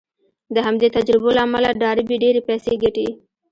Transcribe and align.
د 0.55 0.57
همدې 0.65 0.87
تجربو 0.95 1.29
له 1.35 1.41
امله 1.45 1.69
ډاربي 1.81 2.15
ډېرې 2.23 2.41
پيسې 2.47 2.73
ګټي. 2.83 3.07